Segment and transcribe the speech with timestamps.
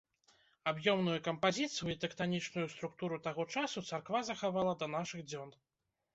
[0.69, 5.49] Аб'ёмную кампазіцыю і тэктанічную структуру таго часу царква захавала да нашых дзён.